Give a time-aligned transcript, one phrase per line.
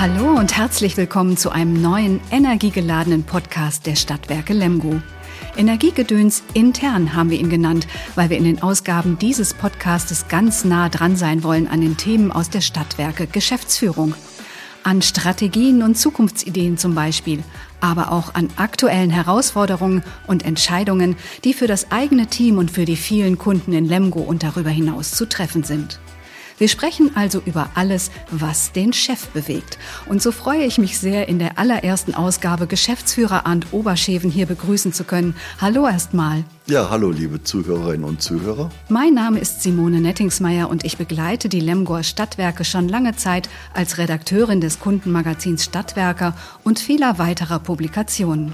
[0.00, 5.02] Hallo und herzlich willkommen zu einem neuen energiegeladenen Podcast der Stadtwerke Lemgo.
[5.56, 10.88] Energiegedöns intern haben wir ihn genannt, weil wir in den Ausgaben dieses Podcastes ganz nah
[10.88, 14.14] dran sein wollen an den Themen aus der Stadtwerke Geschäftsführung.
[14.84, 17.42] An Strategien und Zukunftsideen zum Beispiel,
[17.80, 22.94] aber auch an aktuellen Herausforderungen und Entscheidungen, die für das eigene Team und für die
[22.94, 25.98] vielen Kunden in Lemgo und darüber hinaus zu treffen sind.
[26.58, 29.78] Wir sprechen also über alles, was den Chef bewegt.
[30.06, 34.92] Und so freue ich mich sehr, in der allerersten Ausgabe Geschäftsführer Arndt Oberscheven hier begrüßen
[34.92, 35.36] zu können.
[35.60, 36.42] Hallo erstmal.
[36.66, 38.70] Ja, hallo liebe Zuhörerinnen und Zuhörer.
[38.88, 43.96] Mein Name ist Simone Nettingsmeier und ich begleite die Lemgoer Stadtwerke schon lange Zeit als
[43.98, 48.52] Redakteurin des Kundenmagazins Stadtwerker und vieler weiterer Publikationen.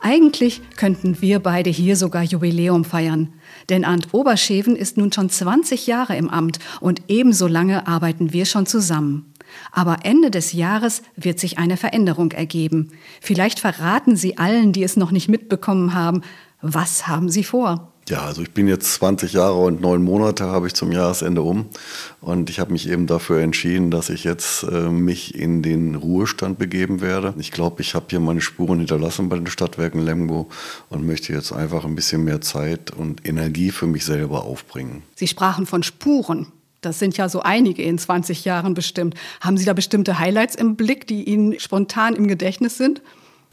[0.00, 3.32] Eigentlich könnten wir beide hier sogar Jubiläum feiern.
[3.68, 8.44] Denn Arndt Oberscheven ist nun schon 20 Jahre im Amt und ebenso lange arbeiten wir
[8.44, 9.32] schon zusammen.
[9.72, 12.90] Aber Ende des Jahres wird sich eine Veränderung ergeben.
[13.20, 16.22] Vielleicht verraten Sie allen, die es noch nicht mitbekommen haben,
[16.60, 17.92] was haben Sie vor?
[18.08, 21.66] Ja, also ich bin jetzt 20 Jahre und neun Monate habe ich zum Jahresende um
[22.20, 26.56] und ich habe mich eben dafür entschieden, dass ich jetzt äh, mich in den Ruhestand
[26.56, 27.34] begeben werde.
[27.36, 30.48] Ich glaube, ich habe hier meine Spuren hinterlassen bei den Stadtwerken Lemgo
[30.88, 35.02] und möchte jetzt einfach ein bisschen mehr Zeit und Energie für mich selber aufbringen.
[35.16, 36.46] Sie sprachen von Spuren.
[36.82, 39.16] Das sind ja so einige in 20 Jahren bestimmt.
[39.40, 43.02] Haben Sie da bestimmte Highlights im Blick, die Ihnen spontan im Gedächtnis sind?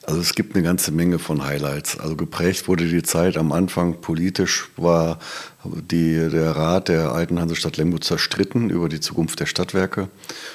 [0.05, 1.97] Also es gibt eine ganze Menge von Highlights.
[1.97, 5.19] Also geprägt wurde die Zeit am Anfang politisch, war
[5.63, 10.09] die, der Rat der alten Hansestadt Lemgo zerstritten über die Zukunft der Stadtwerke.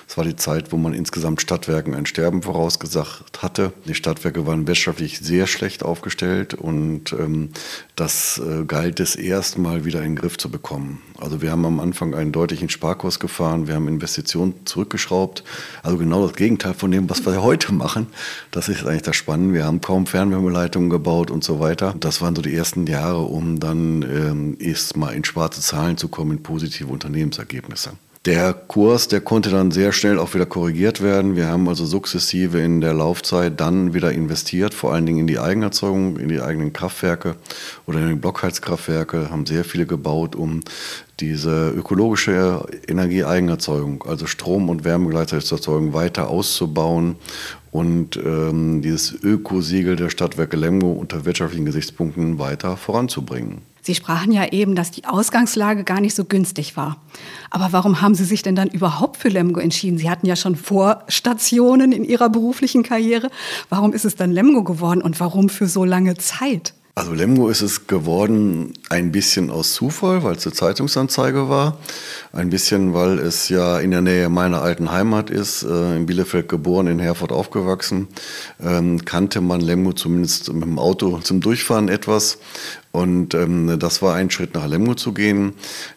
[0.07, 3.73] Es war die Zeit, wo man insgesamt Stadtwerken ein Sterben vorausgesagt hatte.
[3.87, 7.51] Die Stadtwerke waren wirtschaftlich sehr schlecht aufgestellt und ähm,
[7.97, 11.01] das äh, galt es erstmal wieder in den Griff zu bekommen.
[11.19, 15.43] Also wir haben am Anfang einen deutlichen Sparkurs gefahren, wir haben Investitionen zurückgeschraubt.
[15.83, 18.09] Also genau das Gegenteil von dem, was wir heute machen.
[18.51, 19.38] Das ist eigentlich das Spannende.
[19.53, 21.95] Wir haben kaum Fernwärmeleitungen gebaut und so weiter.
[21.99, 26.09] Das waren so die ersten Jahre, um dann ähm, erst mal in schwarze Zahlen zu
[26.09, 27.93] kommen, in positive Unternehmensergebnisse.
[28.25, 31.37] Der Kurs, der konnte dann sehr schnell auch wieder korrigiert werden.
[31.37, 35.39] Wir haben also sukzessive in der Laufzeit dann wieder investiert, vor allen Dingen in die
[35.39, 37.37] Eigenerzeugung, in die eigenen Kraftwerke
[37.87, 40.61] oder in die Blockheizkraftwerke, haben sehr viele gebaut, um
[41.21, 47.17] diese ökologische Energieeigenerzeugung, also Strom und Wärme gleichzeitig zu erzeugen, weiter auszubauen
[47.71, 53.63] und ähm, dieses Ökosiegel der Stadtwerke Lemgo unter wirtschaftlichen Gesichtspunkten weiter voranzubringen.
[53.89, 56.99] Sie sprachen ja eben, dass die Ausgangslage gar nicht so günstig war.
[57.49, 59.97] Aber warum haben Sie sich denn dann überhaupt für Lemgo entschieden?
[59.97, 63.31] Sie hatten ja schon Vorstationen in Ihrer beruflichen Karriere.
[63.71, 66.75] Warum ist es dann Lemgo geworden und warum für so lange Zeit?
[66.99, 71.79] Also Lemgo ist es geworden ein bisschen aus Zufall, weil es eine Zeitungsanzeige war.
[72.33, 76.49] Ein bisschen, weil es ja in der Nähe meiner alten Heimat ist, äh, in Bielefeld
[76.49, 78.09] geboren, in Herford aufgewachsen.
[78.61, 82.39] Ähm, kannte man Lemgo zumindest mit dem Auto zum Durchfahren etwas.
[82.99, 85.53] Und ähm, das war ein Schritt nach Lemgo zu gehen.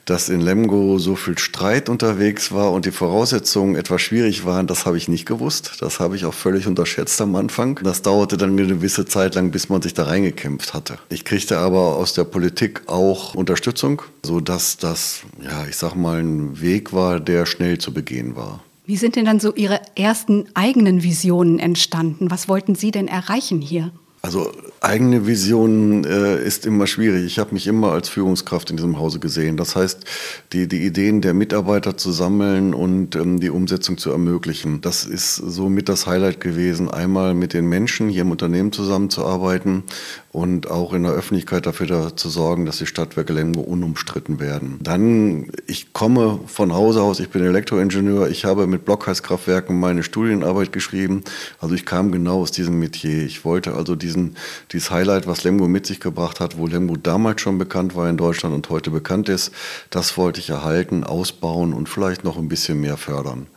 [0.06, 4.86] Dass in Lemgo so viel Streit unterwegs war und die Voraussetzungen etwas schwierig waren, das
[4.86, 5.78] habe ich nicht gewusst.
[5.80, 7.80] Das habe ich auch völlig unterschätzt am Anfang.
[7.84, 11.00] Das dauerte dann eine gewisse Zeit lang, bis man sich da reingekämpft hatte.
[11.10, 16.62] Ich kriegte aber aus der Politik auch Unterstützung, sodass das, ja, ich sag mal, ein
[16.62, 18.60] Weg war, der schnell zu begehen war.
[18.86, 22.30] Wie sind denn dann so Ihre ersten eigenen Visionen entstanden?
[22.30, 23.92] Was wollten Sie denn erreichen hier?
[24.24, 24.52] Also
[24.82, 27.26] eigene Vision äh, ist immer schwierig.
[27.26, 29.58] Ich habe mich immer als Führungskraft in diesem Hause gesehen.
[29.58, 30.06] Das heißt,
[30.54, 34.82] die, die Ideen der Mitarbeiter zu sammeln und ähm, die Umsetzung zu ermöglichen.
[34.82, 39.84] Das ist somit das Highlight gewesen, einmal mit den Menschen hier im Unternehmen zusammenzuarbeiten
[40.32, 44.80] und auch in der Öffentlichkeit dafür da zu sorgen, dass die Stadtwerke Lemgo unumstritten werden.
[44.82, 50.72] Dann, ich komme von Hause aus, ich bin Elektroingenieur, ich habe mit Blockheizkraftwerken meine Studienarbeit
[50.72, 51.24] geschrieben.
[51.60, 53.26] Also ich kam genau aus diesem Metier.
[53.26, 54.38] Ich wollte also diesen,
[54.72, 58.16] dieses Highlight, was Lemgo mit sich gebracht hat, wo Lemgo damals schon bekannt war in
[58.16, 59.52] Deutschland und heute bekannt ist,
[59.90, 63.48] das wollte ich erhalten, ausbauen und vielleicht noch ein bisschen mehr fördern.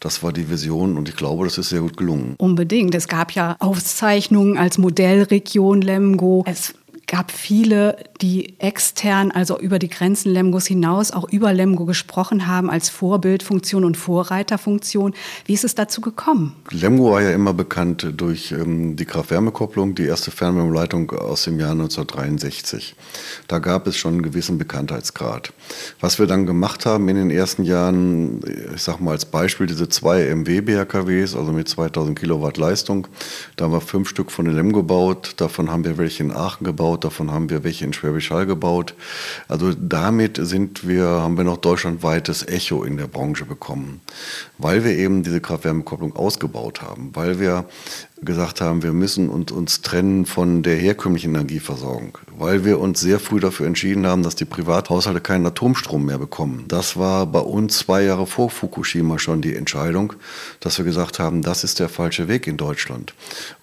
[0.00, 2.34] Das war die Vision und ich glaube, das ist sehr gut gelungen.
[2.38, 2.94] Unbedingt.
[2.94, 6.44] Es gab ja Auszeichnungen als Modellregion Lemgo.
[6.46, 6.74] Es
[7.06, 12.68] gab viele, die extern, also über die Grenzen Lemgos hinaus, auch über Lemgo gesprochen haben
[12.68, 15.14] als Vorbildfunktion und Vorreiterfunktion.
[15.44, 16.56] Wie ist es dazu gekommen?
[16.70, 21.72] Lemgo war ja immer bekannt durch ähm, die Kraft-Wärme-Kopplung, die erste Fernwärmeleitung aus dem Jahr
[21.72, 22.96] 1963.
[23.46, 25.52] Da gab es schon einen gewissen Bekanntheitsgrad.
[26.00, 28.40] Was wir dann gemacht haben in den ersten Jahren,
[28.74, 33.06] ich sage mal als Beispiel diese zwei MW-BHKWs, also mit 2000 Kilowatt Leistung,
[33.56, 36.64] da haben wir fünf Stück von den Lemgo gebaut, davon haben wir welche in Aachen
[36.64, 38.94] gebaut, gebaut, davon haben wir welche in Schwäbisch Hall gebaut.
[39.48, 44.00] Also damit sind wir, haben wir noch deutschlandweites Echo in der Branche bekommen,
[44.58, 47.66] weil wir eben diese Kraft-Wärme-Kopplung ausgebaut haben, weil wir
[48.22, 53.20] gesagt haben, wir müssen uns, uns trennen von der herkömmlichen Energieversorgung, weil wir uns sehr
[53.20, 56.64] früh dafür entschieden haben, dass die Privathaushalte keinen Atomstrom mehr bekommen.
[56.68, 60.14] Das war bei uns zwei Jahre vor Fukushima schon die Entscheidung,
[60.60, 63.12] dass wir gesagt haben, das ist der falsche Weg in Deutschland.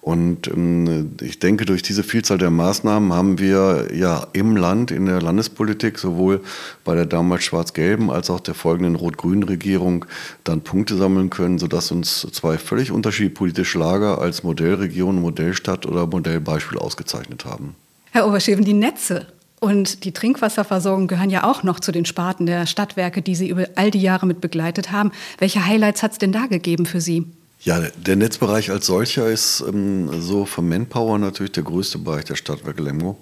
[0.00, 5.06] Und ähm, ich denke, durch diese Vielzahl der Maßnahmen haben wir ja im Land, in
[5.06, 6.42] der Landespolitik, sowohl
[6.84, 10.04] bei der damals schwarz-gelben als auch der folgenden rot-grünen Regierung
[10.44, 16.06] dann Punkte sammeln können, sodass uns zwei völlig unterschiedliche politische Lager als Modellregion, Modellstadt oder
[16.06, 17.74] Modellbeispiel ausgezeichnet haben.
[18.12, 19.26] Herr Oberscheven, die Netze
[19.58, 23.66] und die Trinkwasserversorgung gehören ja auch noch zu den Sparten der Stadtwerke, die Sie über
[23.74, 25.10] all die Jahre mit begleitet haben.
[25.38, 27.26] Welche Highlights hat es denn da gegeben für Sie?
[27.64, 32.34] Ja, der Netzbereich als solcher ist ähm, so vom Manpower natürlich der größte Bereich der
[32.34, 33.16] Stadtwerke Lemgo.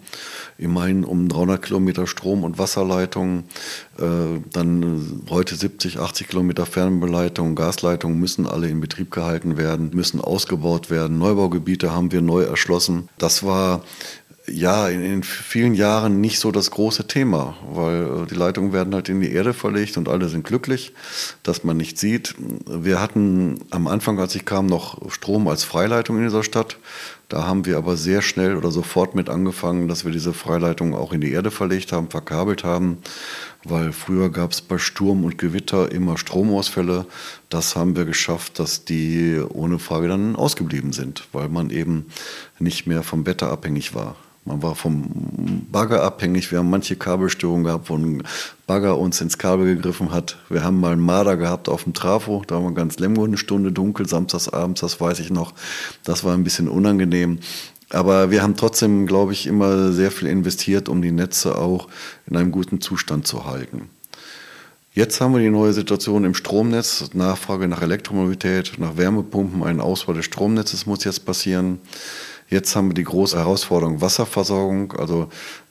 [0.59, 3.45] Immerhin um 300 Kilometer Strom- und Wasserleitungen,
[3.99, 10.21] äh, dann heute 70, 80 Kilometer Fernbeleitungen, Gasleitungen müssen alle in Betrieb gehalten werden, müssen
[10.21, 11.19] ausgebaut werden.
[11.19, 13.09] Neubaugebiete haben wir neu erschlossen.
[13.19, 13.85] Das war
[14.53, 18.95] ja, in, in, vielen Jahren nicht so das große Thema, weil äh, die Leitungen werden
[18.95, 20.93] halt in die Erde verlegt und alle sind glücklich,
[21.43, 22.35] dass man nicht sieht.
[22.67, 26.77] Wir hatten am Anfang, als ich kam, noch Strom als Freileitung in dieser Stadt.
[27.29, 31.15] Da haben wir aber sehr schnell oder sofort mit angefangen, dass wir diese Freileitung auch
[31.15, 32.99] in die Erde verlegt haben, verkabelt haben,
[33.65, 37.07] weil früher gab es bei Sturm und Gewitter immer Stromausfälle.
[37.49, 42.07] Das haben wir geschafft, dass die ohne Frage dann ausgeblieben sind, weil man eben
[42.59, 44.15] nicht mehr vom Wetter abhängig war.
[44.45, 45.05] Man war vom
[45.71, 46.51] Bagger abhängig.
[46.51, 48.25] Wir haben manche Kabelstörungen gehabt, wo ein
[48.67, 50.37] Bagger uns ins Kabel gegriffen hat.
[50.49, 52.43] Wir haben mal einen Marder gehabt auf dem Trafo.
[52.47, 55.55] Da war ganz Lemgo eine Stunde dunkel, samstags abends, das weiß ich noch.
[56.03, 57.39] Das war ein bisschen unangenehm.
[57.91, 61.89] Aber wir haben trotzdem, glaube ich, immer sehr viel investiert, um die Netze auch
[62.27, 63.91] in einem guten Zustand zu halten.
[64.95, 67.11] Jetzt haben wir die neue Situation im Stromnetz.
[67.15, 71.79] Nachfrage nach Elektromobilität, nach Wärmepumpen, ein Ausbau des Stromnetzes muss jetzt passieren.
[72.53, 74.93] Jetzt haben wir die große Herausforderung Wasserversorgung.
[74.93, 75.31] Also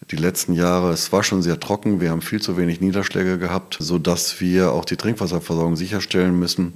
[0.09, 2.01] die letzten Jahre, es war schon sehr trocken.
[2.01, 6.73] Wir haben viel zu wenig Niederschläge gehabt, sodass wir auch die Trinkwasserversorgung sicherstellen müssen.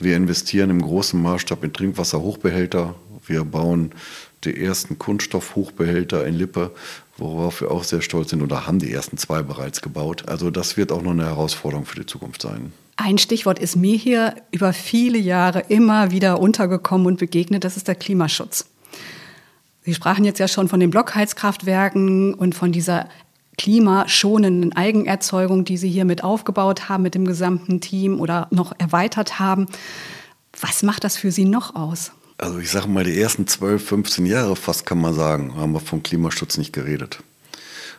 [0.00, 2.96] Wir investieren im großen Maßstab in Trinkwasserhochbehälter.
[3.28, 3.92] Wir bauen
[4.42, 6.72] die ersten Kunststoffhochbehälter in Lippe,
[7.16, 10.24] worauf wir auch sehr stolz sind oder haben die ersten zwei bereits gebaut.
[10.26, 12.72] Also das wird auch noch eine Herausforderung für die Zukunft sein.
[12.96, 17.86] Ein Stichwort ist mir hier über viele Jahre immer wieder untergekommen und begegnet, das ist
[17.86, 18.66] der Klimaschutz.
[19.84, 23.08] Sie sprachen jetzt ja schon von den Blockheizkraftwerken und von dieser
[23.58, 29.38] klimaschonenden Eigenerzeugung, die Sie hier mit aufgebaut haben mit dem gesamten Team oder noch erweitert
[29.38, 29.66] haben.
[30.58, 32.12] Was macht das für Sie noch aus?
[32.38, 35.80] Also ich sage mal, die ersten 12, 15 Jahre fast kann man sagen, haben wir
[35.80, 37.22] vom Klimaschutz nicht geredet.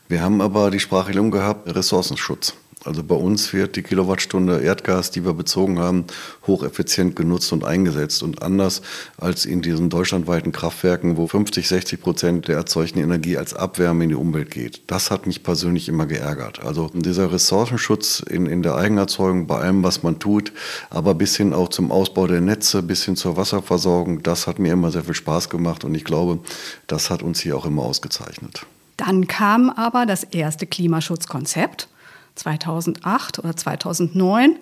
[0.07, 2.55] Wir haben aber die Sprachregelung gehabt, Ressourcenschutz.
[2.85, 6.05] Also bei uns wird die Kilowattstunde Erdgas, die wir bezogen haben,
[6.45, 8.21] hocheffizient genutzt und eingesetzt.
[8.21, 8.83] Und anders
[9.17, 14.09] als in diesen deutschlandweiten Kraftwerken, wo 50, 60 Prozent der erzeugten Energie als Abwärme in
[14.09, 14.83] die Umwelt geht.
[14.87, 16.63] Das hat mich persönlich immer geärgert.
[16.63, 20.51] Also dieser Ressourcenschutz in, in der Eigenerzeugung bei allem, was man tut,
[20.91, 24.73] aber bis hin auch zum Ausbau der Netze, bis hin zur Wasserversorgung, das hat mir
[24.73, 25.83] immer sehr viel Spaß gemacht.
[25.83, 26.39] Und ich glaube,
[26.85, 28.65] das hat uns hier auch immer ausgezeichnet.
[28.97, 31.89] Dann kam aber das erste Klimaschutzkonzept
[32.35, 34.57] 2008 oder 2009.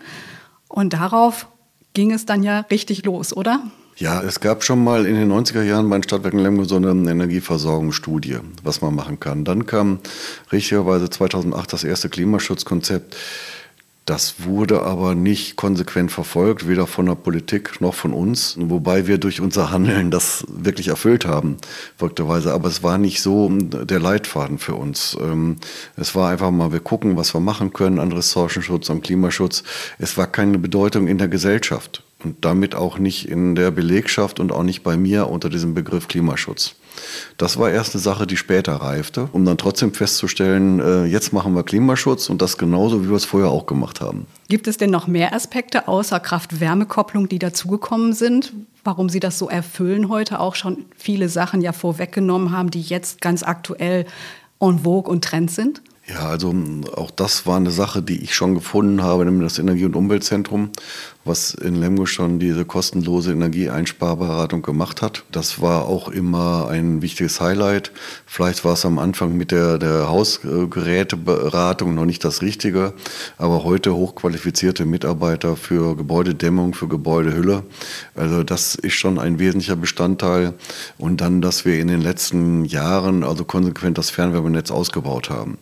[0.67, 1.48] Und darauf
[1.93, 3.63] ging es dann ja richtig los, oder?
[3.95, 6.89] Ja, es gab schon mal in den 90er Jahren bei den Stadtwerken Lemgo so eine
[6.89, 9.45] Energieversorgungsstudie, was man machen kann.
[9.45, 10.00] Dann kam
[10.51, 13.15] richtigerweise 2008 das erste Klimaschutzkonzept.
[14.05, 19.17] Das wurde aber nicht konsequent verfolgt, weder von der Politik noch von uns, wobei wir
[19.17, 21.55] durch unser Handeln das wirklich erfüllt haben,
[21.95, 22.53] verrückterweise.
[22.53, 25.17] Aber es war nicht so der Leitfaden für uns.
[25.22, 25.55] Ähm,
[25.95, 29.63] es war einfach mal, wir gucken, was wir machen können an Ressourcenschutz, am Klimaschutz.
[30.00, 34.51] Es war keine Bedeutung in der Gesellschaft und damit auch nicht in der Belegschaft und
[34.51, 36.75] auch nicht bei mir unter diesem Begriff Klimaschutz.
[37.38, 41.53] Das war erst eine Sache, die später reifte, um dann trotzdem festzustellen, äh, jetzt machen
[41.55, 44.27] wir Klimaschutz und das genauso, wie wir es vorher auch gemacht haben.
[44.50, 48.53] Gibt es denn noch mehr Aspekte außer Kraft-Wärme-Kopplung, die dazugekommen sind?
[48.83, 53.21] Warum Sie das so erfüllen heute auch schon viele Sachen ja vorweggenommen haben, die jetzt
[53.21, 54.05] ganz aktuell
[54.59, 55.81] en vogue und Trend sind?
[56.05, 56.53] Ja, also
[56.97, 60.71] auch das war eine Sache, die ich schon gefunden habe, nämlich das Energie- und Umweltzentrum,
[61.25, 65.24] was in Lemgo schon diese kostenlose Energieeinsparberatung gemacht hat.
[65.32, 67.92] Das war auch immer ein wichtiges Highlight.
[68.25, 72.94] Vielleicht war es am Anfang mit der, der Hausgeräteberatung noch nicht das Richtige,
[73.38, 77.63] aber heute hochqualifizierte Mitarbeiter für Gebäudedämmung, für Gebäudehülle.
[78.15, 80.53] Also das ist schon ein wesentlicher Bestandteil.
[80.98, 85.58] Und dann, dass wir in den letzten Jahren also konsequent das Fernwärmenetz ausgebaut haben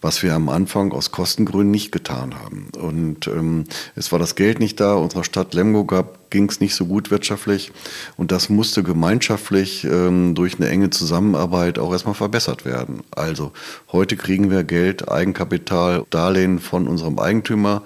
[0.00, 2.68] was wir am Anfang aus Kostengründen nicht getan haben.
[2.78, 3.64] Und ähm,
[3.96, 7.10] es war das Geld nicht da, unserer Stadt Lemgo gab ging es nicht so gut
[7.10, 7.72] wirtschaftlich.
[8.16, 13.02] Und das musste gemeinschaftlich ähm, durch eine enge Zusammenarbeit auch erstmal verbessert werden.
[13.10, 13.52] Also
[13.92, 17.82] heute kriegen wir Geld, Eigenkapital, Darlehen von unserem Eigentümer,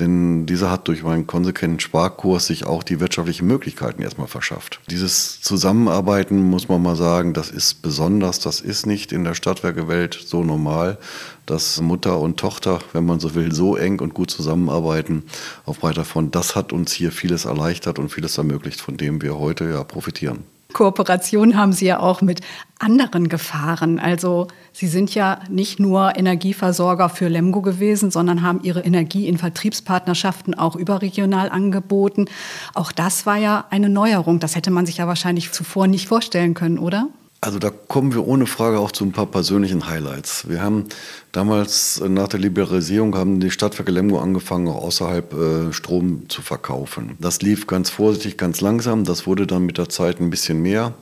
[0.00, 4.80] denn dieser hat durch meinen konsequenten Sparkurs sich auch die wirtschaftlichen Möglichkeiten erstmal verschafft.
[4.90, 10.18] Dieses Zusammenarbeiten, muss man mal sagen, das ist besonders, das ist nicht in der Stadtwerkewelt
[10.26, 10.98] so normal,
[11.46, 15.24] dass Mutter und Tochter, wenn man so will, so eng und gut zusammenarbeiten
[15.64, 16.34] auf breiter Front.
[16.34, 20.44] Das hat uns hier vieles erleichtert und vieles ermöglicht, von dem wir heute ja profitieren.
[20.74, 22.40] Kooperation haben Sie ja auch mit
[22.78, 23.98] anderen Gefahren.
[23.98, 29.38] Also Sie sind ja nicht nur Energieversorger für Lemgo gewesen, sondern haben Ihre Energie in
[29.38, 32.26] Vertriebspartnerschaften auch überregional angeboten.
[32.74, 34.40] Auch das war ja eine Neuerung.
[34.40, 37.08] Das hätte man sich ja wahrscheinlich zuvor nicht vorstellen können, oder?
[37.44, 40.48] Also da kommen wir ohne Frage auch zu ein paar persönlichen Highlights.
[40.48, 40.84] Wir haben
[41.30, 46.40] damals äh, nach der Liberalisierung haben die Stadtwerke Lemgo angefangen, auch außerhalb äh, Strom zu
[46.40, 47.18] verkaufen.
[47.20, 49.04] Das lief ganz vorsichtig, ganz langsam.
[49.04, 50.94] Das wurde dann mit der Zeit ein bisschen mehr.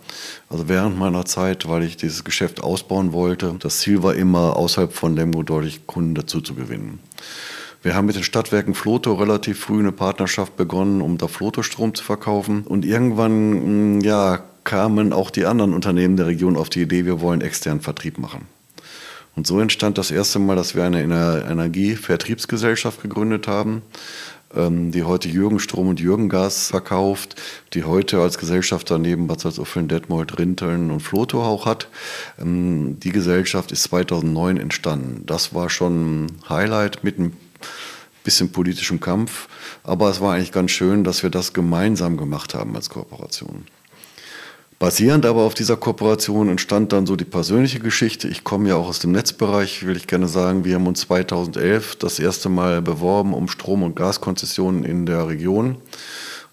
[0.49, 3.54] Also während meiner Zeit, weil ich dieses Geschäft ausbauen wollte.
[3.61, 6.99] Das Ziel war immer, außerhalb von Lemgo deutlich Kunden dazu zu gewinnen.
[7.82, 12.02] Wir haben mit den Stadtwerken Floto relativ früh eine Partnerschaft begonnen, um da Floto-Strom zu
[12.02, 12.62] verkaufen.
[12.62, 17.40] Und irgendwann, ja, kamen auch die anderen Unternehmen der Region auf die Idee, wir wollen
[17.40, 18.47] externen Vertrieb machen.
[19.35, 23.83] Und so entstand das erste Mal, dass wir eine Energievertriebsgesellschaft gegründet haben,
[24.54, 27.40] ähm, die heute Jürgen Strom und Jürgen Gas verkauft,
[27.73, 31.88] die heute als Gesellschafter neben Bad Salzuffeln, Detmold, Rinteln und Floto auch hat.
[32.38, 35.25] Ähm, die Gesellschaft ist 2009 entstanden.
[35.25, 37.35] Das war schon ein Highlight mit ein
[38.25, 39.49] bisschen politischem Kampf,
[39.83, 43.64] aber es war eigentlich ganz schön, dass wir das gemeinsam gemacht haben als Kooperation.
[44.82, 48.26] Basierend aber auf dieser Kooperation entstand dann so die persönliche Geschichte.
[48.26, 50.64] Ich komme ja auch aus dem Netzbereich, will ich gerne sagen.
[50.64, 55.76] Wir haben uns 2011 das erste Mal beworben um Strom- und Gaskonzessionen in der Region.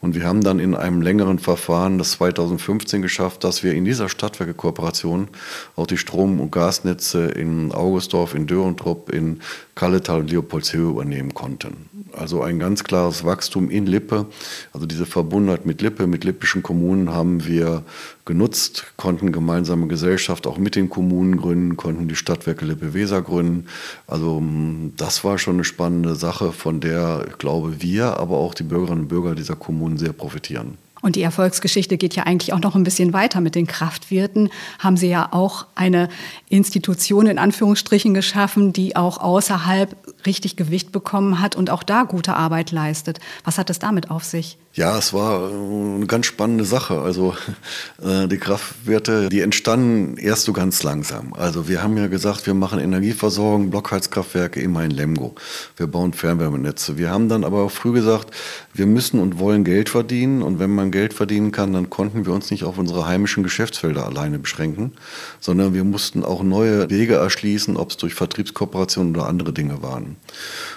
[0.01, 4.07] Und wir haben dann in einem längeren Verfahren das 2015 geschafft, dass wir in dieser
[4.07, 5.27] Stadtwerke-Kooperation
[5.75, 9.41] auch die Strom- und Gasnetze in Augustdorf, in Dörentrupp, in
[9.75, 11.89] Kalletal und Leopoldshöhe übernehmen konnten.
[12.13, 14.25] Also ein ganz klares Wachstum in Lippe.
[14.73, 17.83] Also diese Verbundenheit mit Lippe, mit lippischen Kommunen haben wir
[18.25, 23.65] genutzt, konnten gemeinsame Gesellschaft auch mit den Kommunen gründen, konnten die Stadtwerke Lippe-Weser gründen.
[24.05, 28.53] Also mm, das war schon eine spannende Sache, von der, ich glaube, wir, aber auch
[28.53, 30.77] die Bürgerinnen und Bürger dieser Kommunen sehr profitieren.
[31.01, 34.49] Und die Erfolgsgeschichte geht ja eigentlich auch noch ein bisschen weiter mit den Kraftwirten.
[34.79, 36.09] Haben Sie ja auch eine
[36.49, 42.35] Institution in Anführungsstrichen geschaffen, die auch außerhalb richtig Gewicht bekommen hat und auch da gute
[42.35, 43.19] Arbeit leistet.
[43.45, 44.57] Was hat es damit auf sich?
[44.75, 47.01] Ja, es war äh, eine ganz spannende Sache.
[47.01, 47.35] Also
[48.03, 51.33] äh, die Kraftwerte, die entstanden erst so ganz langsam.
[51.33, 55.33] Also wir haben ja gesagt, wir machen Energieversorgung, Blockheizkraftwerke immer in Lemgo.
[55.75, 56.99] Wir bauen Fernwärmenetze.
[56.99, 58.29] Wir haben dann aber auch früh gesagt,
[58.71, 60.43] wir müssen und wollen Geld verdienen.
[60.43, 64.05] Und wenn man Geld verdienen kann, dann konnten wir uns nicht auf unsere heimischen Geschäftsfelder
[64.05, 64.93] alleine beschränken,
[65.39, 70.17] sondern wir mussten auch neue Wege erschließen, ob es durch Vertriebskooperationen oder andere Dinge waren.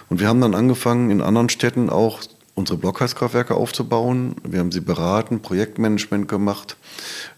[0.09, 2.21] Und wir haben dann angefangen, in anderen Städten auch
[2.63, 4.37] unsere Blockheizkraftwerke aufzubauen.
[4.45, 6.77] Wir haben sie beraten, Projektmanagement gemacht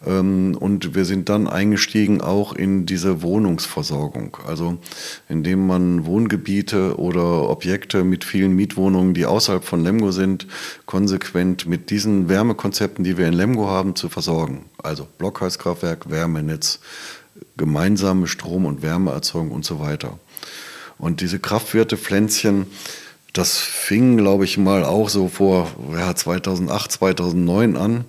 [0.06, 4.36] ähm, und wir sind dann eingestiegen auch in diese Wohnungsversorgung.
[4.46, 4.76] Also
[5.30, 10.46] indem man Wohngebiete oder Objekte mit vielen Mietwohnungen, die außerhalb von Lemgo sind,
[10.84, 14.66] konsequent mit diesen Wärmekonzepten, die wir in Lemgo haben, zu versorgen.
[14.82, 16.80] Also Blockheizkraftwerk, Wärmenetz,
[17.56, 20.18] gemeinsame Strom- und Wärmeerzeugung und so weiter.
[20.98, 22.66] Und diese Kraftwerte Pflänzchen,
[23.34, 28.04] das fing, glaube ich, mal auch so vor ja, 2008, 2009 an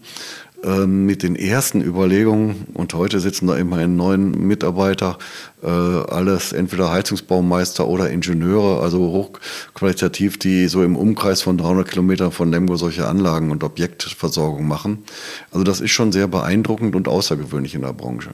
[0.63, 2.67] äh, mit den ersten Überlegungen.
[2.75, 5.17] Und heute sitzen da immerhin neun Mitarbeiter,
[5.63, 12.31] äh, alles entweder Heizungsbaumeister oder Ingenieure, also hochqualitativ, die so im Umkreis von 300 Kilometern
[12.31, 15.05] von Lemgo solche Anlagen und Objektversorgung machen.
[15.51, 18.29] Also das ist schon sehr beeindruckend und außergewöhnlich in der Branche.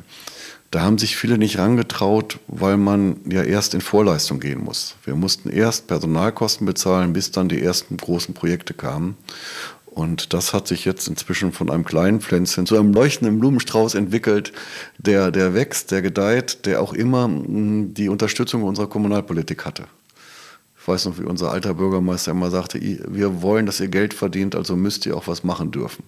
[0.71, 4.95] Da haben sich viele nicht rangetraut, weil man ja erst in Vorleistung gehen muss.
[5.03, 9.17] Wir mussten erst Personalkosten bezahlen, bis dann die ersten großen Projekte kamen.
[9.85, 14.53] Und das hat sich jetzt inzwischen von einem kleinen Pflänzchen zu einem leuchtenden Blumenstrauß entwickelt,
[14.97, 19.83] der, der wächst, der gedeiht, der auch immer mm, die Unterstützung unserer Kommunalpolitik hatte.
[20.79, 24.55] Ich weiß noch, wie unser alter Bürgermeister immer sagte, wir wollen, dass ihr Geld verdient,
[24.55, 26.05] also müsst ihr auch was machen dürfen.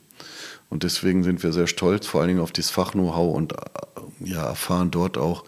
[0.69, 3.53] Und deswegen sind wir sehr stolz, vor allen Dingen auf dieses Fach-Know-how und
[4.19, 5.43] ja, erfahren dort auch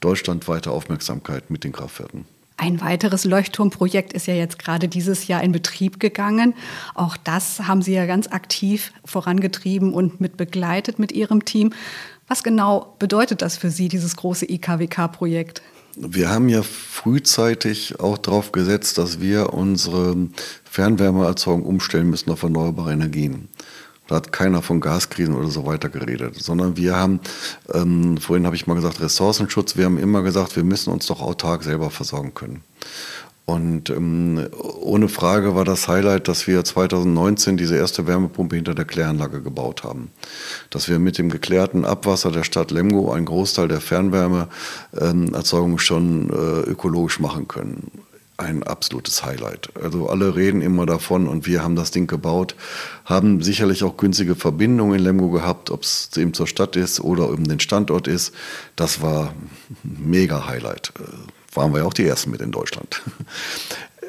[0.00, 2.26] deutschlandweite Aufmerksamkeit mit den Kraftwerken.
[2.56, 6.54] Ein weiteres Leuchtturmprojekt ist ja jetzt gerade dieses Jahr in Betrieb gegangen.
[6.94, 11.72] Auch das haben Sie ja ganz aktiv vorangetrieben und mit begleitet mit Ihrem Team.
[12.28, 15.62] Was genau bedeutet das für Sie, dieses große IKWK-Projekt?
[15.96, 20.16] Wir haben ja frühzeitig auch darauf gesetzt, dass wir unsere
[20.64, 23.48] Fernwärmeerzeugung umstellen müssen auf erneuerbare Energien.
[24.06, 27.20] Da hat keiner von Gaskrisen oder so weiter geredet, sondern wir haben,
[27.72, 31.22] ähm, vorhin habe ich mal gesagt, Ressourcenschutz, wir haben immer gesagt, wir müssen uns doch
[31.22, 32.62] autark selber versorgen können.
[33.46, 34.48] Und ähm,
[34.80, 39.84] ohne Frage war das Highlight, dass wir 2019 diese erste Wärmepumpe hinter der Kläranlage gebaut
[39.84, 40.10] haben.
[40.70, 46.30] Dass wir mit dem geklärten Abwasser der Stadt Lemgo einen Großteil der Fernwärmeerzeugung ähm, schon
[46.30, 47.90] äh, ökologisch machen können
[48.36, 49.70] ein absolutes Highlight.
[49.80, 52.56] Also alle reden immer davon und wir haben das Ding gebaut,
[53.04, 57.28] haben sicherlich auch günstige Verbindungen in Lemgo gehabt, ob es eben zur Stadt ist oder
[57.28, 58.34] um den Standort ist.
[58.76, 59.34] Das war
[59.82, 60.92] mega Highlight.
[60.98, 63.02] Äh, waren wir ja auch die Ersten mit in Deutschland.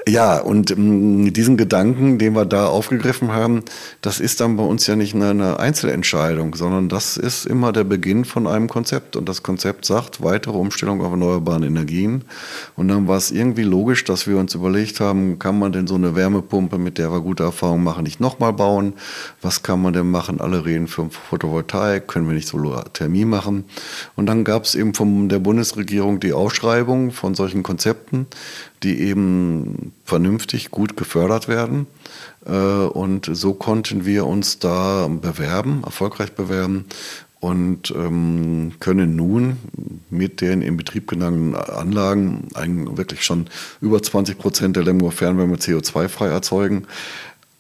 [0.08, 3.64] Ja, und ähm, diesen Gedanken, den wir da aufgegriffen haben,
[4.02, 7.86] das ist dann bei uns ja nicht eine, eine, Einzelentscheidung, sondern das ist immer der
[7.86, 9.16] Beginn von einem Konzept.
[9.16, 12.24] Und das Konzept sagt weitere Umstellung auf erneuerbare Energien.
[12.76, 15.96] Und dann war es irgendwie logisch, dass wir uns überlegt haben, kann man denn so
[15.96, 18.94] eine Wärmepumpe, mit der wir gute Erfahrungen machen, nicht nochmal bauen?
[19.42, 20.40] Was kann man denn machen?
[20.40, 23.64] Alle reden für Photovoltaik, können wir nicht Solarthermie machen?
[24.16, 28.28] Und dann gab es eben von der Bundesregierung die Ausschreibung von solchen Konzepten
[28.86, 31.88] die eben vernünftig gut gefördert werden.
[32.46, 36.86] Äh, und so konnten wir uns da bewerben, erfolgreich bewerben
[37.40, 39.58] und ähm, können nun
[40.10, 42.48] mit den in Betrieb genommenen Anlagen
[42.98, 43.48] wirklich schon
[43.82, 46.88] über 20 Prozent der Lemgo Fernwärme CO2-frei erzeugen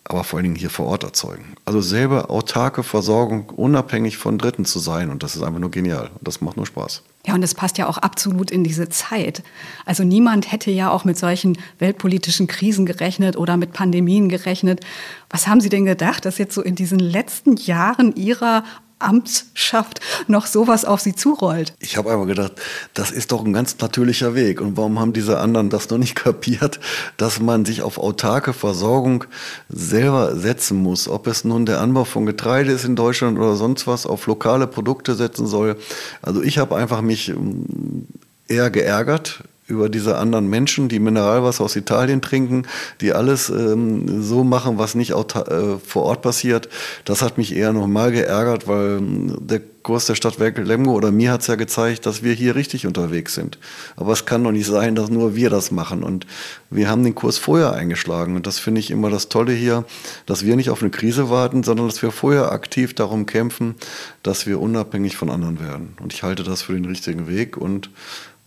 [0.07, 1.55] aber vor allen Dingen hier vor Ort erzeugen.
[1.65, 5.09] Also selber autarke Versorgung, unabhängig von Dritten zu sein.
[5.09, 6.11] Und das ist einfach nur genial.
[6.21, 7.01] Das macht nur Spaß.
[7.27, 9.41] Ja, und das passt ja auch absolut in diese Zeit.
[9.85, 14.81] Also niemand hätte ja auch mit solchen weltpolitischen Krisen gerechnet oder mit Pandemien gerechnet.
[15.29, 18.63] Was haben Sie denn gedacht, dass jetzt so in diesen letzten Jahren Ihrer
[18.99, 21.73] Amtsschaft noch sowas auf sie zurollt.
[21.79, 22.53] Ich habe einfach gedacht,
[22.93, 24.61] das ist doch ein ganz natürlicher Weg.
[24.61, 26.79] Und warum haben diese anderen das noch nicht kapiert,
[27.17, 29.25] dass man sich auf autarke Versorgung
[29.69, 31.07] selber setzen muss?
[31.07, 34.67] Ob es nun der Anbau von Getreide ist in Deutschland oder sonst was, auf lokale
[34.67, 35.77] Produkte setzen soll.
[36.21, 38.07] Also ich habe einfach mich ähm,
[38.47, 42.67] eher geärgert über diese anderen Menschen, die Mineralwasser aus Italien trinken,
[43.01, 46.69] die alles ähm, so machen, was nicht äh, vor Ort passiert.
[47.03, 51.31] Das hat mich eher nochmal geärgert, weil ähm, der Kurs der Stadtwerke Lemgo oder mir
[51.31, 53.59] hat es ja gezeigt, dass wir hier richtig unterwegs sind.
[53.95, 56.03] Aber es kann doch nicht sein, dass nur wir das machen.
[56.03, 56.25] Und
[56.71, 58.35] wir haben den Kurs vorher eingeschlagen.
[58.35, 59.85] Und das finde ich immer das Tolle hier,
[60.25, 63.75] dass wir nicht auf eine Krise warten, sondern dass wir vorher aktiv darum kämpfen,
[64.23, 65.95] dass wir unabhängig von anderen werden.
[66.01, 67.91] Und ich halte das für den richtigen Weg und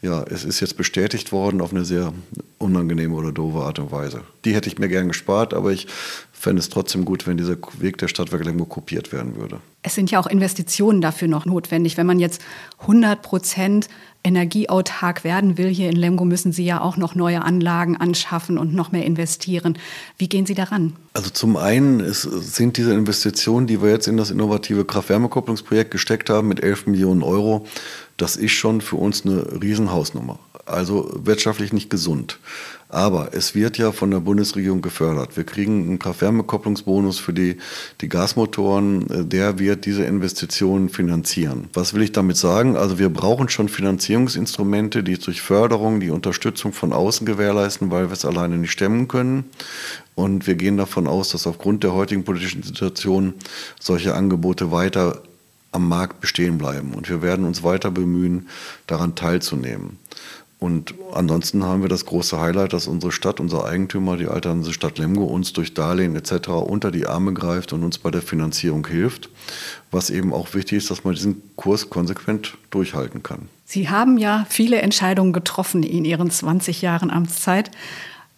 [0.00, 2.12] ja, es ist jetzt bestätigt worden auf eine sehr
[2.58, 4.22] unangenehme oder doofe Art und Weise.
[4.44, 5.88] Die hätte ich mir gern gespart, aber ich
[6.32, 9.60] fände es trotzdem gut, wenn dieser Weg der Stadtwerke Lemgo kopiert werden würde.
[9.82, 11.96] Es sind ja auch Investitionen dafür noch notwendig.
[11.96, 12.40] Wenn man jetzt
[12.80, 13.88] 100 Prozent
[14.22, 18.74] energieautark werden will hier in Lemgo, müssen Sie ja auch noch neue Anlagen anschaffen und
[18.74, 19.78] noch mehr investieren.
[20.16, 20.94] Wie gehen Sie daran?
[21.12, 26.30] Also zum einen ist, sind diese Investitionen, die wir jetzt in das innovative Kraft-Wärme-Kopplungsprojekt gesteckt
[26.30, 27.66] haben mit 11 Millionen Euro,
[28.18, 30.38] das ist schon für uns eine Riesenhausnummer.
[30.66, 32.38] Also wirtschaftlich nicht gesund.
[32.90, 35.36] Aber es wird ja von der Bundesregierung gefördert.
[35.36, 37.56] Wir kriegen einen Kraft-Wärme-Kopplungsbonus für die,
[38.00, 39.28] die Gasmotoren.
[39.28, 41.68] Der wird diese Investitionen finanzieren.
[41.74, 42.76] Was will ich damit sagen?
[42.76, 48.14] Also wir brauchen schon Finanzierungsinstrumente, die durch Förderung die Unterstützung von außen gewährleisten, weil wir
[48.14, 49.44] es alleine nicht stemmen können.
[50.14, 53.34] Und wir gehen davon aus, dass aufgrund der heutigen politischen Situation
[53.78, 55.22] solche Angebote weiter
[55.78, 56.92] am Markt bestehen bleiben.
[56.92, 58.48] Und wir werden uns weiter bemühen,
[58.86, 59.98] daran teilzunehmen.
[60.60, 64.98] Und ansonsten haben wir das große Highlight, dass unsere Stadt, unser Eigentümer, die alternde Stadt
[64.98, 66.48] Lemgo, uns durch Darlehen etc.
[66.48, 69.30] unter die Arme greift und uns bei der Finanzierung hilft.
[69.92, 73.48] Was eben auch wichtig ist, dass man diesen Kurs konsequent durchhalten kann.
[73.64, 77.70] Sie haben ja viele Entscheidungen getroffen in Ihren 20 Jahren Amtszeit.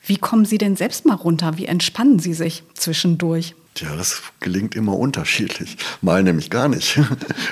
[0.05, 1.57] Wie kommen Sie denn selbst mal runter?
[1.57, 3.55] Wie entspannen Sie sich zwischendurch?
[3.75, 5.77] Tja, das gelingt immer unterschiedlich.
[6.03, 6.99] Mal nämlich gar nicht.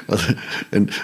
[0.09, 0.25] Also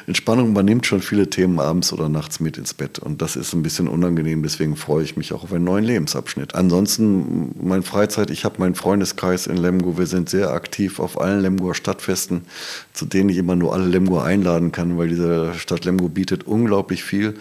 [0.06, 2.98] Entspannung übernimmt schon viele Themen abends oder nachts mit ins Bett.
[2.98, 4.42] Und das ist ein bisschen unangenehm.
[4.42, 6.54] Deswegen freue ich mich auch auf einen neuen Lebensabschnitt.
[6.54, 9.98] Ansonsten, meine Freizeit, ich habe meinen Freundeskreis in Lemgo.
[9.98, 12.46] Wir sind sehr aktiv auf allen Lemgoer Stadtfesten,
[12.94, 17.04] zu denen ich immer nur alle Lemgoer einladen kann, weil diese Stadt Lemgo bietet unglaublich
[17.04, 17.34] viel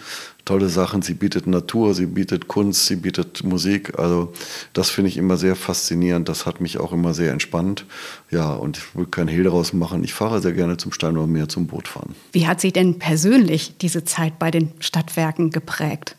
[0.44, 1.02] tolle Sachen.
[1.02, 3.98] Sie bietet Natur, sie bietet Kunst, sie bietet Musik.
[3.98, 4.32] Also
[4.72, 6.28] das finde ich immer sehr faszinierend.
[6.28, 7.86] Das hat mich auch immer sehr entspannt.
[8.30, 10.04] Ja, und ich will kein Hehl daraus machen.
[10.04, 12.14] Ich fahre sehr gerne zum Steinauer Meer zum Boot fahren.
[12.32, 16.16] Wie hat sich denn persönlich diese Zeit bei den Stadtwerken geprägt?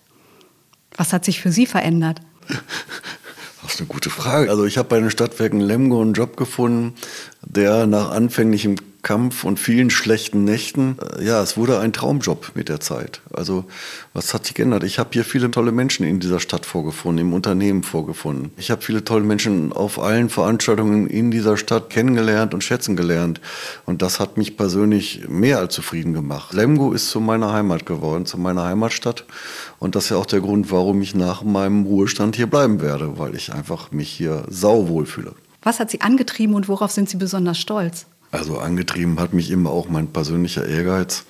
[0.97, 2.21] Was hat sich für Sie verändert?
[3.61, 4.51] Das ist eine gute Frage.
[4.51, 6.93] Also ich habe bei den Stadtwerken Lemgo einen Job gefunden,
[7.41, 12.69] der nach anfänglichem Kampf und vielen schlechten Nächten, äh, ja, es wurde ein Traumjob mit
[12.69, 13.21] der Zeit.
[13.31, 13.65] Also
[14.13, 14.83] was hat sich geändert?
[14.83, 18.51] Ich habe hier viele tolle Menschen in dieser Stadt vorgefunden, im Unternehmen vorgefunden.
[18.57, 23.41] Ich habe viele tolle Menschen auf allen Veranstaltungen in dieser Stadt kennengelernt und schätzen gelernt.
[23.85, 26.53] Und das hat mich persönlich mehr als zufrieden gemacht.
[26.53, 29.25] Lemgo ist zu meiner Heimat geworden, zu meiner Heimatstadt.
[29.77, 33.19] Und das ist ja auch der Grund, warum ich nach meinem Ruhestand hier bleiben werde,
[33.19, 35.35] weil ich einfach mich hier sauwohl fühle.
[35.61, 38.07] Was hat Sie angetrieben und worauf sind Sie besonders stolz?
[38.35, 41.23] Also angetrieben hat mich immer auch mein persönlicher Ehrgeiz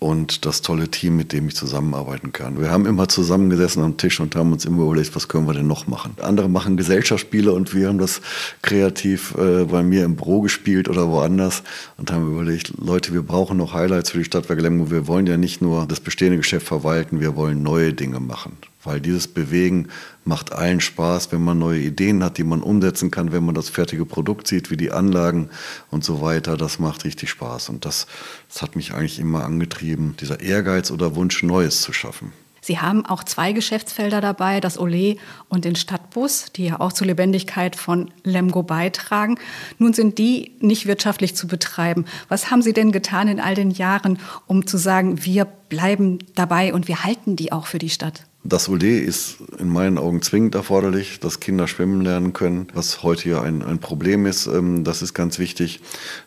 [0.00, 2.60] und das tolle Team, mit dem ich zusammenarbeiten kann.
[2.60, 5.68] Wir haben immer zusammengesessen am Tisch und haben uns immer überlegt, was können wir denn
[5.68, 6.16] noch machen.
[6.20, 8.20] Andere machen Gesellschaftsspiele und wir haben das
[8.62, 11.62] kreativ äh, bei mir im Büro gespielt oder woanders
[11.96, 14.90] und haben überlegt, Leute, wir brauchen noch Highlights für die Stadtwerke Lemgo.
[14.90, 18.56] Wir wollen ja nicht nur das bestehende Geschäft verwalten, wir wollen neue Dinge machen.
[18.84, 19.88] Weil dieses Bewegen
[20.24, 23.68] macht allen Spaß, wenn man neue Ideen hat, die man umsetzen kann, wenn man das
[23.68, 25.50] fertige Produkt sieht, wie die Anlagen
[25.90, 26.56] und so weiter.
[26.56, 27.68] Das macht richtig Spaß.
[27.68, 28.06] Und das,
[28.48, 32.32] das hat mich eigentlich immer angetrieben, dieser Ehrgeiz oder Wunsch, Neues zu schaffen.
[32.64, 35.18] Sie haben auch zwei Geschäftsfelder dabei, das Olé
[35.48, 39.36] und den Stadtbus, die ja auch zur Lebendigkeit von Lemgo beitragen.
[39.78, 42.04] Nun sind die nicht wirtschaftlich zu betreiben.
[42.28, 46.72] Was haben Sie denn getan in all den Jahren, um zu sagen, wir bleiben dabei
[46.72, 48.26] und wir halten die auch für die Stadt?
[48.44, 53.28] Das Olé ist in meinen Augen zwingend erforderlich, dass Kinder schwimmen lernen können, was heute
[53.28, 54.48] ja ein, ein Problem ist.
[54.48, 55.80] Ähm, das ist ganz wichtig.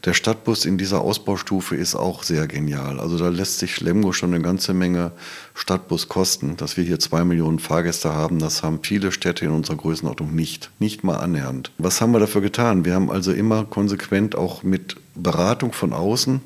[0.05, 3.01] Der Stadtbus in dieser Ausbaustufe ist auch sehr genial.
[3.01, 5.11] Also da lässt sich Lemgo schon eine ganze Menge
[5.55, 6.57] Stadtbus kosten.
[6.57, 10.69] Dass wir hier zwei Millionen Fahrgäste haben, das haben viele Städte in unserer Größenordnung nicht.
[10.79, 11.71] Nicht mal annähernd.
[11.79, 12.85] Was haben wir dafür getan?
[12.85, 16.41] Wir haben also immer konsequent auch mit Beratung von außen,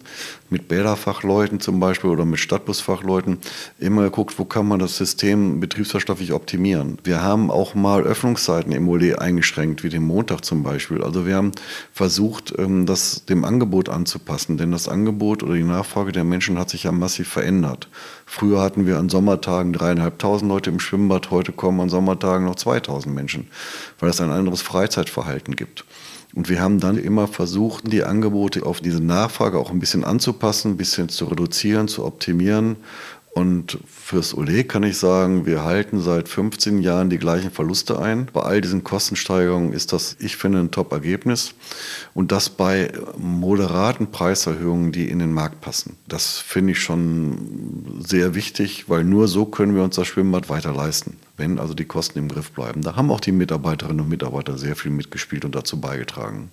[0.49, 3.39] mit Bäderfachleuten zum Beispiel oder mit Stadtbusfachleuten,
[3.79, 6.99] immer geguckt, wo kann man das System betriebswirtschaftlich optimieren.
[7.03, 11.03] Wir haben auch mal Öffnungszeiten im OLE eingeschränkt, wie den Montag zum Beispiel.
[11.03, 11.51] Also wir haben
[11.93, 16.69] versucht, ähm, das dem Angebot anzupassen, denn das Angebot oder die Nachfrage der Menschen hat
[16.69, 17.89] sich ja massiv verändert.
[18.27, 23.13] Früher hatten wir an Sommertagen dreieinhalbtausend Leute im Schwimmbad, heute kommen an Sommertagen noch 2000
[23.15, 23.47] Menschen,
[23.99, 25.85] weil es ein anderes Freizeitverhalten gibt.
[26.35, 30.73] Und wir haben dann immer versucht, die Angebote auf diese Nachfrage auch ein bisschen anzupassen,
[30.73, 32.75] ein bisschen zu reduzieren, zu optimieren.
[33.39, 38.27] Und fürs Ole kann ich sagen, wir halten seit 15 Jahren die gleichen Verluste ein.
[38.33, 41.53] Bei all diesen Kostensteigerungen ist das, ich finde, ein Top-Ergebnis.
[42.13, 45.95] Und das bei moderaten Preiserhöhungen, die in den Markt passen.
[46.05, 50.73] Das finde ich schon sehr wichtig, weil nur so können wir uns das Schwimmbad weiter
[50.73, 52.81] leisten wenn also die Kosten im Griff bleiben.
[52.81, 56.51] Da haben auch die Mitarbeiterinnen und Mitarbeiter sehr viel mitgespielt und dazu beigetragen.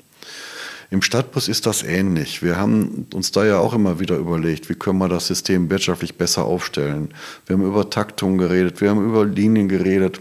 [0.91, 2.43] Im Stadtbus ist das ähnlich.
[2.43, 6.17] Wir haben uns da ja auch immer wieder überlegt, wie können wir das System wirtschaftlich
[6.17, 7.13] besser aufstellen.
[7.47, 10.21] Wir haben über Taktung geredet, wir haben über Linien geredet,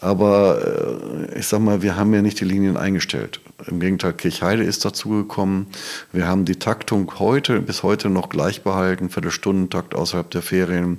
[0.00, 3.40] aber äh, ich sag mal, wir haben ja nicht die Linien eingestellt.
[3.66, 5.66] Im Gegenteil, Kirchheide ist dazugekommen.
[6.12, 10.98] Wir haben die Taktung heute, bis heute noch gleich behalten, Viertelstundentakt außerhalb der Ferien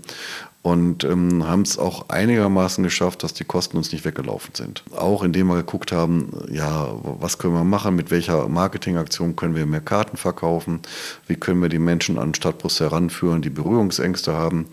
[0.68, 4.84] und ähm, haben es auch einigermaßen geschafft, dass die Kosten uns nicht weggelaufen sind.
[4.94, 9.66] Auch indem wir geguckt haben, ja, was können wir machen, mit welcher Marketingaktion können wir
[9.66, 10.82] mehr Karten verkaufen,
[11.26, 14.66] wie können wir die Menschen an Stadtbus heranführen, die Berührungsängste haben.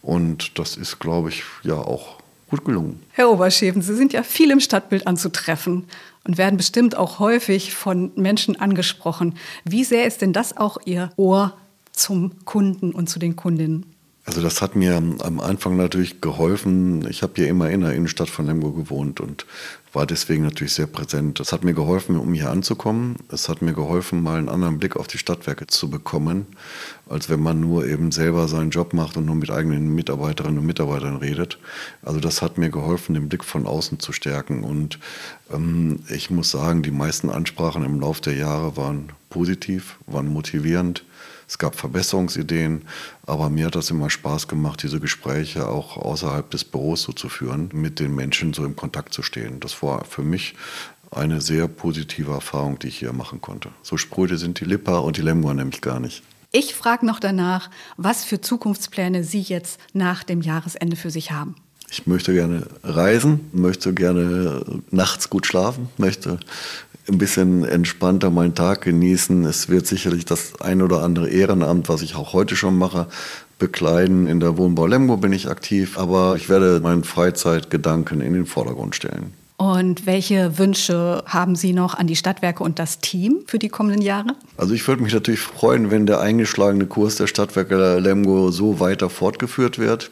[0.00, 2.16] Und das ist, glaube ich, ja auch
[2.48, 3.02] gut gelungen.
[3.10, 5.84] Herr Oberscheven, Sie sind ja viel im Stadtbild anzutreffen
[6.24, 9.34] und werden bestimmt auch häufig von Menschen angesprochen.
[9.66, 11.52] Wie sehr ist denn das auch Ihr Ohr
[11.92, 13.91] zum Kunden und zu den Kundinnen?
[14.24, 17.08] Also das hat mir am Anfang natürlich geholfen.
[17.10, 19.46] Ich habe hier immer in der Innenstadt von Lemgo gewohnt und
[19.92, 21.40] war deswegen natürlich sehr präsent.
[21.40, 23.16] Das hat mir geholfen, um hier anzukommen.
[23.30, 26.46] Es hat mir geholfen, mal einen anderen Blick auf die Stadtwerke zu bekommen,
[27.08, 30.66] als wenn man nur eben selber seinen Job macht und nur mit eigenen Mitarbeiterinnen und
[30.66, 31.58] Mitarbeitern redet.
[32.02, 34.62] Also das hat mir geholfen, den Blick von außen zu stärken.
[34.62, 35.00] Und
[35.52, 41.04] ähm, ich muss sagen, die meisten Ansprachen im Laufe der Jahre waren positiv, waren motivierend
[41.52, 42.80] es gab Verbesserungsideen,
[43.26, 47.28] aber mir hat das immer Spaß gemacht, diese Gespräche auch außerhalb des Büros so zu
[47.28, 49.60] führen, mit den Menschen so im Kontakt zu stehen.
[49.60, 50.54] Das war für mich
[51.10, 53.68] eine sehr positive Erfahrung, die ich hier machen konnte.
[53.82, 56.22] So spröde sind die Lippa und die Lemgoer nämlich gar nicht.
[56.52, 61.54] Ich frage noch danach, was für Zukunftspläne Sie jetzt nach dem Jahresende für sich haben.
[61.90, 66.40] Ich möchte gerne reisen, möchte gerne nachts gut schlafen, möchte
[67.08, 69.44] ein bisschen entspannter meinen Tag genießen.
[69.44, 73.08] Es wird sicherlich das ein oder andere Ehrenamt, was ich auch heute schon mache,
[73.58, 74.26] bekleiden.
[74.26, 78.94] In der Wohnbau Lemgo bin ich aktiv, aber ich werde meinen Freizeitgedanken in den Vordergrund
[78.94, 79.34] stellen.
[79.62, 84.02] Und welche Wünsche haben Sie noch an die Stadtwerke und das Team für die kommenden
[84.02, 84.34] Jahre?
[84.56, 89.08] Also ich würde mich natürlich freuen, wenn der eingeschlagene Kurs der Stadtwerke Lemgo so weiter
[89.08, 90.10] fortgeführt wird.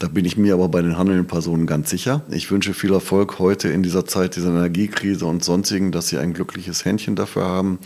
[0.00, 2.20] Da bin ich mir aber bei den handelnden Personen ganz sicher.
[2.30, 6.34] Ich wünsche viel Erfolg heute in dieser Zeit dieser Energiekrise und sonstigen, dass Sie ein
[6.34, 7.78] glückliches Händchen dafür haben,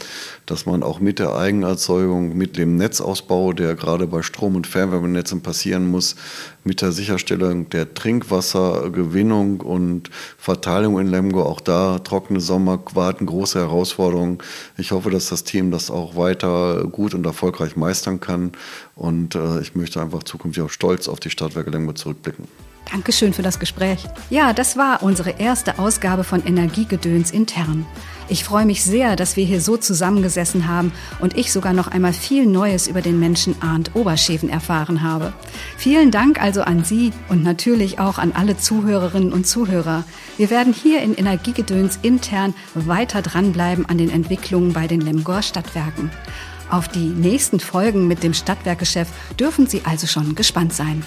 [0.46, 5.42] dass man auch mit der Eigenerzeugung, mit dem Netzausbau, der gerade bei Strom- und Fernwärmenetzen
[5.42, 6.16] passieren muss,
[6.64, 11.42] mit der Sicherstellung der Trinkwassergewinnung und Verteilung in Lemgo.
[11.42, 14.38] Auch da trockene Sommer warten große Herausforderungen.
[14.76, 18.52] Ich hoffe, dass das Team das auch weiter gut und erfolgreich meistern kann.
[18.96, 22.48] Und äh, ich möchte einfach zukünftig auch stolz auf die Stadtwerke Lemgo zurückblicken.
[22.90, 24.04] Dankeschön für das Gespräch.
[24.30, 27.86] Ja, das war unsere erste Ausgabe von Energiegedöns intern.
[28.28, 32.14] Ich freue mich sehr, dass wir hier so zusammengesessen haben und ich sogar noch einmal
[32.14, 35.34] viel Neues über den Menschen Arndt Oberscheven erfahren habe.
[35.76, 40.04] Vielen Dank also an Sie und natürlich auch an alle Zuhörerinnen und Zuhörer.
[40.38, 46.10] Wir werden hier in Energiegedöns intern weiter dranbleiben an den Entwicklungen bei den Lemgor Stadtwerken.
[46.70, 49.08] Auf die nächsten Folgen mit dem Stadtwerkechef
[49.38, 51.04] dürfen Sie also schon gespannt sein.